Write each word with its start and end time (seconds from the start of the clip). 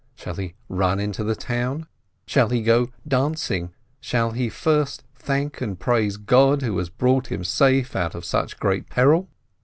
Shall 0.15 0.33
he 0.33 0.55
run 0.67 0.99
into 0.99 1.23
the 1.23 1.35
town? 1.35 1.85
Shall 2.25 2.49
he 2.49 2.63
go 2.63 2.89
dancing? 3.07 3.71
Shall 3.99 4.31
he 4.31 4.49
first 4.49 5.03
thank 5.13 5.61
and 5.61 5.79
praise 5.79 6.17
God 6.17 6.63
who 6.63 6.75
has 6.79 6.89
brought 6.89 7.27
him 7.31 7.43
safe 7.43 7.95
out 7.95 8.15
of 8.15 8.25
such 8.25 8.57
great 8.59 8.89
peril 8.89 9.29